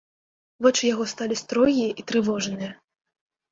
[0.65, 2.75] Вочы яго сталі строгія і трывожныя.